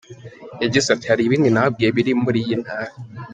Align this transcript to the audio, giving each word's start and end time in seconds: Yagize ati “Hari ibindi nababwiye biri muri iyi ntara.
Yagize 0.63 0.87
ati 0.91 1.05
“Hari 1.11 1.21
ibindi 1.23 1.49
nababwiye 1.51 1.89
biri 1.95 2.11
muri 2.23 2.37
iyi 2.43 2.55
ntara. 2.61 2.93